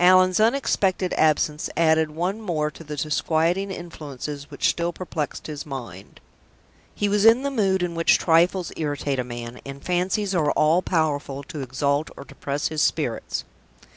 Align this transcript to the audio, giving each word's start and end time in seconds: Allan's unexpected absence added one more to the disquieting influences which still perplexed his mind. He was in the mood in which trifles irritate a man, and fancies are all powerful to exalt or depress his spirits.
Allan's 0.00 0.40
unexpected 0.40 1.12
absence 1.16 1.70
added 1.76 2.10
one 2.10 2.40
more 2.40 2.68
to 2.68 2.82
the 2.82 2.96
disquieting 2.96 3.70
influences 3.70 4.50
which 4.50 4.68
still 4.70 4.92
perplexed 4.92 5.46
his 5.46 5.64
mind. 5.64 6.18
He 6.96 7.08
was 7.08 7.24
in 7.24 7.44
the 7.44 7.50
mood 7.52 7.84
in 7.84 7.94
which 7.94 8.18
trifles 8.18 8.72
irritate 8.76 9.20
a 9.20 9.22
man, 9.24 9.60
and 9.64 9.80
fancies 9.80 10.34
are 10.34 10.50
all 10.50 10.82
powerful 10.82 11.44
to 11.44 11.60
exalt 11.60 12.10
or 12.16 12.24
depress 12.24 12.66
his 12.66 12.82
spirits. 12.82 13.44